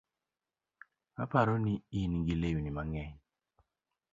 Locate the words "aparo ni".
1.23-1.73